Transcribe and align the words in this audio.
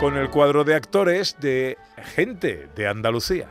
Con 0.00 0.18
el 0.18 0.28
cuadro 0.28 0.62
de 0.62 0.74
actores 0.74 1.36
de 1.40 1.78
Gente 2.14 2.68
de 2.76 2.86
Andalucía. 2.86 3.48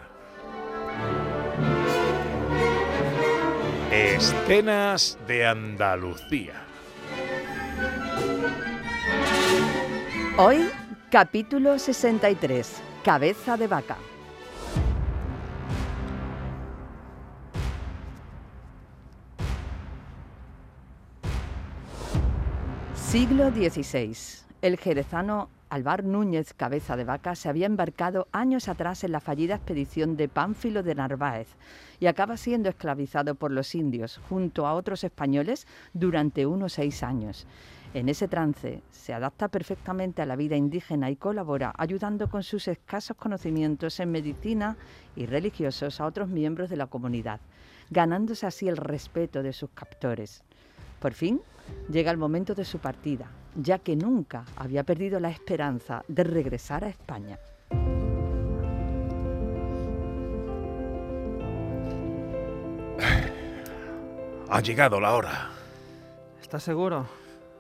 Escenas 3.92 5.18
de 5.26 5.48
Andalucía. 5.48 6.54
Hoy, 10.38 10.70
capítulo 11.10 11.80
63, 11.80 12.80
Cabeza 13.04 13.58
de 13.58 13.68
vaca. 13.68 13.98
Siglo 22.94 23.50
XVI. 23.50 24.16
El 24.62 24.78
jerezano 24.78 25.55
Alvar 25.70 26.04
Núñez 26.04 26.54
Cabeza 26.54 26.96
de 26.96 27.04
Vaca 27.04 27.36
se 27.36 27.50
había 27.50 27.66
embarcado 27.66 28.28
años 28.32 28.70
atrás 28.70 29.04
en 29.04 29.12
la 29.12 29.20
fallida 29.20 29.56
expedición 29.56 30.16
de 30.16 30.30
Pánfilo 30.30 30.84
de 30.84 30.96
Narváez 30.96 31.48
y 32.00 32.06
acaba 32.06 32.38
siendo 32.38 32.70
esclavizado 32.70 33.36
por 33.36 33.52
los 33.52 33.74
indios 33.74 34.20
junto 34.30 34.68
a 34.68 34.74
otros 34.74 35.04
españoles 35.04 35.68
durante 35.94 36.46
unos 36.46 36.74
seis 36.74 37.02
años. 37.02 37.48
En 37.96 38.10
ese 38.10 38.28
trance 38.28 38.84
se 38.92 39.14
adapta 39.14 39.48
perfectamente 39.48 40.22
a 40.22 40.26
la 40.26 40.36
vida 40.36 40.56
indígena 40.56 41.10
y 41.10 41.16
colabora 41.16 41.74
ayudando 41.78 42.30
con 42.30 42.44
sus 42.44 42.68
escasos 42.68 43.16
conocimientos 43.18 44.00
en 44.00 44.12
medicina 44.12 44.78
y 45.16 45.26
religiosos 45.26 46.00
a 46.00 46.06
otros 46.06 46.28
miembros 46.28 46.70
de 46.70 46.76
la 46.76 46.88
comunidad, 46.88 47.40
ganándose 47.90 48.46
así 48.46 48.68
el 48.68 48.78
respeto 48.78 49.42
de 49.44 49.54
sus 49.54 49.70
captores. 49.70 50.44
Por 51.06 51.14
fin 51.14 51.40
llega 51.88 52.10
el 52.10 52.18
momento 52.18 52.56
de 52.56 52.66
su 52.66 52.80
partida, 52.80 53.30
ya 53.56 53.78
que 53.78 53.96
nunca 53.96 54.44
había 54.56 54.84
perdido 54.84 55.20
la 55.20 55.30
esperanza 55.30 56.04
de 56.08 56.24
regresar 56.24 56.84
a 56.84 56.90
España. 56.90 57.38
Ha 64.50 64.62
llegado 64.62 65.00
la 65.00 65.14
hora. 65.14 65.52
¿Estás 66.42 66.64
seguro? 66.64 67.06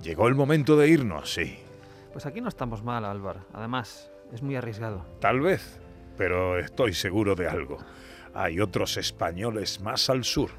Llegó 0.02 0.28
el 0.28 0.34
momento 0.34 0.76
de 0.76 0.90
irnos, 0.90 1.32
sí. 1.32 1.60
Pues 2.14 2.26
aquí 2.26 2.42
no 2.42 2.50
estamos 2.50 2.82
mal, 2.82 3.06
Álvaro. 3.06 3.42
Además, 3.54 4.10
es 4.34 4.42
muy 4.42 4.56
arriesgado. 4.56 5.06
Tal 5.22 5.40
vez, 5.40 5.80
pero 6.18 6.58
estoy 6.58 6.96
seguro 6.96 7.36
de 7.36 7.48
algo. 7.48 7.78
Hay 8.34 8.60
otros 8.60 8.98
españoles 8.98 9.82
más 9.82 10.10
al 10.10 10.24
sur. 10.24 10.50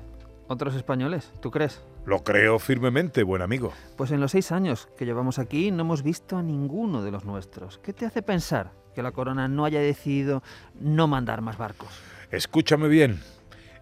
¿Otros 0.47 0.77
españoles? 0.77 1.33
¿Tú 1.41 1.51
crees? 1.51 1.83
Lo 2.07 2.23
creo 2.23 2.61
firmemente, 2.61 3.25
buen 3.25 3.43
amigo. 3.43 3.73
Pues 3.97 4.13
en 4.13 4.21
los 4.21 4.31
seis 4.31 4.53
años 4.53 4.89
que 4.97 5.05
llevamos 5.05 5.41
aquí 5.41 5.73
no 5.73 5.83
hemos 5.83 6.05
visto 6.05 6.37
a 6.37 6.43
ninguno 6.43 7.03
de 7.03 7.11
los 7.11 7.25
nuestros. 7.25 7.79
¿Qué 7.79 7.93
te 7.93 8.07
hace 8.07 8.23
pensar 8.23 8.71
que 8.95 9.03
la 9.03 9.11
corona 9.11 9.49
no 9.49 9.65
haya 9.65 9.81
decidido 9.81 10.45
no 10.79 11.09
mandar 11.09 11.41
más 11.41 11.59
barcos? 11.59 11.89
Escúchame 12.31 12.87
bien. 12.87 13.21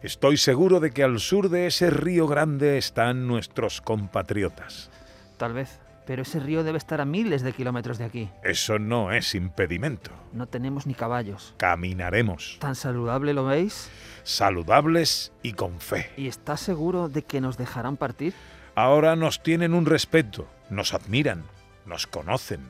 Estoy 0.02 0.38
seguro 0.38 0.80
de 0.80 0.90
que 0.90 1.02
al 1.02 1.20
sur 1.20 1.50
de 1.50 1.66
ese 1.66 1.90
río 1.90 2.26
grande 2.26 2.78
están 2.78 3.26
nuestros 3.26 3.82
compatriotas. 3.82 4.90
Tal 5.36 5.52
vez. 5.52 5.83
Pero 6.06 6.22
ese 6.22 6.38
río 6.38 6.64
debe 6.64 6.78
estar 6.78 7.00
a 7.00 7.04
miles 7.04 7.42
de 7.42 7.52
kilómetros 7.52 7.98
de 7.98 8.04
aquí. 8.04 8.30
Eso 8.42 8.78
no 8.78 9.12
es 9.12 9.34
impedimento. 9.34 10.10
No 10.32 10.46
tenemos 10.46 10.86
ni 10.86 10.94
caballos. 10.94 11.54
Caminaremos. 11.56 12.58
¿Tan 12.60 12.74
saludable 12.74 13.32
lo 13.32 13.46
veis? 13.46 13.90
Saludables 14.22 15.32
y 15.42 15.54
con 15.54 15.80
fe. 15.80 16.10
¿Y 16.16 16.28
estás 16.28 16.60
seguro 16.60 17.08
de 17.08 17.22
que 17.22 17.40
nos 17.40 17.56
dejarán 17.56 17.96
partir? 17.96 18.34
Ahora 18.74 19.16
nos 19.16 19.42
tienen 19.42 19.72
un 19.72 19.86
respeto, 19.86 20.48
nos 20.68 20.94
admiran, 20.94 21.44
nos 21.86 22.06
conocen. 22.06 22.60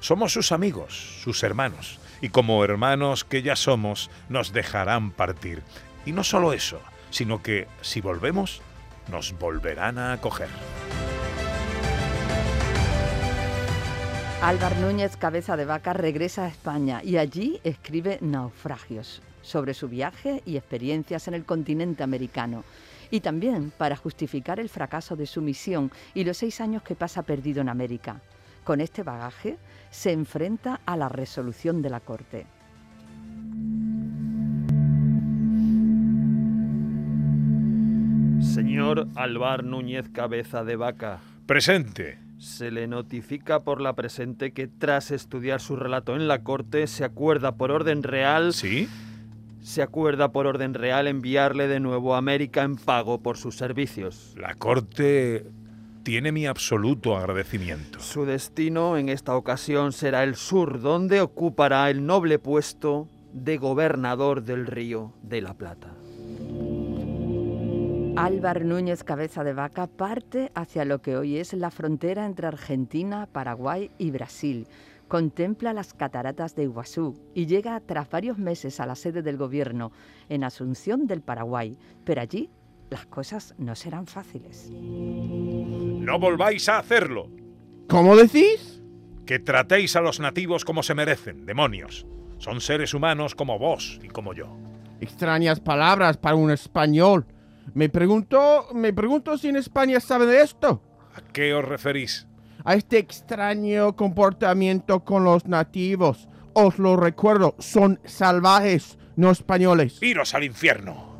Somos 0.00 0.32
sus 0.32 0.52
amigos, 0.52 1.20
sus 1.22 1.42
hermanos. 1.42 1.98
Y 2.20 2.28
como 2.28 2.62
hermanos 2.64 3.24
que 3.24 3.42
ya 3.42 3.56
somos, 3.56 4.10
nos 4.28 4.52
dejarán 4.52 5.10
partir. 5.10 5.62
Y 6.06 6.12
no 6.12 6.22
solo 6.22 6.52
eso, 6.52 6.80
sino 7.10 7.42
que 7.42 7.66
si 7.80 8.00
volvemos, 8.00 8.60
nos 9.10 9.38
volverán 9.38 9.98
a 9.98 10.12
acoger. 10.12 10.48
Álvar 14.44 14.76
Núñez 14.76 15.16
Cabeza 15.16 15.56
de 15.56 15.64
Vaca 15.64 15.94
regresa 15.94 16.44
a 16.44 16.48
España 16.48 17.00
y 17.02 17.16
allí 17.16 17.60
escribe 17.64 18.18
Naufragios 18.20 19.22
sobre 19.40 19.72
su 19.72 19.88
viaje 19.88 20.42
y 20.44 20.58
experiencias 20.58 21.28
en 21.28 21.32
el 21.32 21.46
continente 21.46 22.02
americano. 22.02 22.62
Y 23.10 23.20
también 23.20 23.72
para 23.78 23.96
justificar 23.96 24.60
el 24.60 24.68
fracaso 24.68 25.16
de 25.16 25.24
su 25.24 25.40
misión 25.40 25.90
y 26.12 26.24
los 26.24 26.36
seis 26.36 26.60
años 26.60 26.82
que 26.82 26.94
pasa 26.94 27.22
perdido 27.22 27.62
en 27.62 27.70
América. 27.70 28.20
Con 28.64 28.82
este 28.82 29.02
bagaje 29.02 29.56
se 29.90 30.12
enfrenta 30.12 30.82
a 30.84 30.94
la 30.98 31.08
resolución 31.08 31.80
de 31.80 31.88
la 31.88 32.00
Corte. 32.00 32.46
Señor 38.42 39.08
Álvar 39.14 39.64
Núñez 39.64 40.10
Cabeza 40.10 40.64
de 40.64 40.76
Vaca. 40.76 41.20
Presente. 41.46 42.23
Se 42.44 42.70
le 42.70 42.86
notifica 42.86 43.64
por 43.64 43.80
la 43.80 43.94
presente 43.94 44.52
que 44.52 44.68
tras 44.68 45.10
estudiar 45.10 45.62
su 45.62 45.76
relato 45.76 46.14
en 46.14 46.28
la 46.28 46.42
corte 46.42 46.86
se 46.86 47.02
acuerda 47.02 47.56
por 47.56 47.70
orden 47.70 48.02
real 48.02 48.52
¿Sí? 48.52 48.86
se 49.62 49.80
acuerda 49.80 50.30
por 50.30 50.46
orden 50.46 50.74
real 50.74 51.06
enviarle 51.06 51.68
de 51.68 51.80
nuevo 51.80 52.14
a 52.14 52.18
América 52.18 52.62
en 52.62 52.76
pago 52.76 53.22
por 53.22 53.38
sus 53.38 53.56
servicios. 53.56 54.34
La 54.36 54.54
corte 54.56 55.46
tiene 56.02 56.32
mi 56.32 56.44
absoluto 56.44 57.16
agradecimiento. 57.16 57.98
Su 58.00 58.26
destino 58.26 58.98
en 58.98 59.08
esta 59.08 59.34
ocasión 59.34 59.92
será 59.92 60.22
el 60.22 60.34
sur, 60.36 60.82
donde 60.82 61.22
ocupará 61.22 61.88
el 61.88 62.04
noble 62.04 62.38
puesto 62.38 63.08
de 63.32 63.56
gobernador 63.56 64.42
del 64.42 64.66
Río 64.66 65.14
de 65.22 65.40
la 65.40 65.54
Plata. 65.54 65.94
Álvar 68.16 68.64
Núñez 68.64 69.02
Cabeza 69.02 69.42
de 69.42 69.54
Vaca 69.54 69.88
parte 69.88 70.52
hacia 70.54 70.84
lo 70.84 71.02
que 71.02 71.16
hoy 71.16 71.38
es 71.38 71.52
la 71.52 71.72
frontera 71.72 72.24
entre 72.26 72.46
Argentina, 72.46 73.26
Paraguay 73.26 73.90
y 73.98 74.12
Brasil. 74.12 74.68
Contempla 75.08 75.72
las 75.72 75.94
cataratas 75.94 76.54
de 76.54 76.62
Iguazú 76.62 77.20
y 77.34 77.46
llega 77.46 77.80
tras 77.80 78.08
varios 78.08 78.38
meses 78.38 78.78
a 78.78 78.86
la 78.86 78.94
sede 78.94 79.22
del 79.22 79.36
gobierno 79.36 79.90
en 80.28 80.44
Asunción 80.44 81.08
del 81.08 81.22
Paraguay, 81.22 81.76
pero 82.04 82.20
allí 82.20 82.50
las 82.88 83.04
cosas 83.06 83.52
no 83.58 83.74
serán 83.74 84.06
fáciles. 84.06 84.70
No 84.70 86.18
volváis 86.20 86.68
a 86.68 86.78
hacerlo. 86.78 87.28
¿Cómo 87.88 88.14
decís? 88.14 88.80
Que 89.26 89.40
tratéis 89.40 89.96
a 89.96 90.00
los 90.00 90.20
nativos 90.20 90.64
como 90.64 90.84
se 90.84 90.94
merecen, 90.94 91.46
demonios. 91.46 92.06
Son 92.38 92.60
seres 92.60 92.94
humanos 92.94 93.34
como 93.34 93.58
vos 93.58 93.98
y 94.04 94.08
como 94.08 94.34
yo. 94.34 94.56
Extrañas 95.00 95.58
palabras 95.58 96.16
para 96.16 96.36
un 96.36 96.52
español. 96.52 97.26
Me 97.72 97.88
pregunto, 97.88 98.66
me 98.74 98.92
pregunto 98.92 99.38
si 99.38 99.48
en 99.48 99.56
España 99.56 100.00
saben 100.00 100.28
de 100.28 100.42
esto. 100.42 100.82
¿A 101.14 101.20
qué 101.32 101.54
os 101.54 101.64
referís? 101.64 102.26
A 102.64 102.74
este 102.74 102.98
extraño 102.98 103.96
comportamiento 103.96 105.00
con 105.00 105.24
los 105.24 105.46
nativos. 105.46 106.28
Os 106.52 106.78
lo 106.78 106.96
recuerdo, 106.96 107.54
son 107.58 108.00
salvajes, 108.04 108.98
no 109.16 109.30
españoles. 109.30 110.02
¡Iros 110.02 110.34
al 110.34 110.44
infierno! 110.44 111.14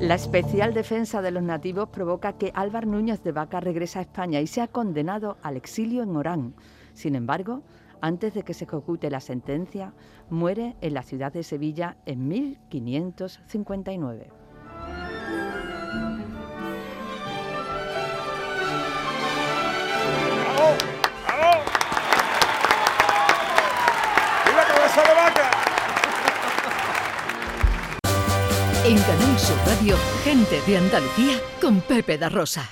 La 0.00 0.14
especial 0.14 0.72
defensa 0.72 1.20
de 1.20 1.30
los 1.30 1.42
nativos 1.42 1.90
provoca 1.90 2.32
que 2.32 2.52
Álvar 2.54 2.86
Núñez 2.86 3.22
de 3.22 3.32
Vaca 3.32 3.60
regrese 3.60 3.98
a 3.98 4.02
España 4.02 4.40
y 4.40 4.46
sea 4.46 4.66
condenado 4.66 5.36
al 5.42 5.58
exilio 5.58 6.02
en 6.02 6.16
Orán. 6.16 6.54
Sin 6.94 7.14
embargo, 7.14 7.62
antes 8.00 8.34
de 8.34 8.42
que 8.42 8.54
se 8.54 8.64
ejecute 8.64 9.10
la 9.10 9.20
sentencia, 9.20 9.92
muere 10.28 10.76
en 10.80 10.94
la 10.94 11.02
ciudad 11.02 11.32
de 11.32 11.42
Sevilla 11.42 11.96
en 12.06 12.28
1559. 12.28 14.30
¡Bravo! 20.56 20.76
¡Bravo! 21.26 21.62
¡Viva 24.46 24.64
cabeza 24.66 25.02
de 25.02 25.14
vaca! 25.14 25.50
En 28.84 28.98
Canal 28.98 29.38
Sur 29.38 29.56
Radio, 29.66 29.96
gente 30.24 30.60
de 30.66 30.78
Andalucía 30.78 31.38
con 31.60 31.80
Pepe 31.80 32.18
da 32.18 32.28
Rosa. 32.28 32.68